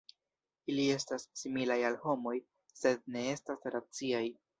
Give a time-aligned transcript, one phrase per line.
[0.71, 2.33] Ili estas similaj al homoj,
[2.85, 4.23] sed ne estas raciaj.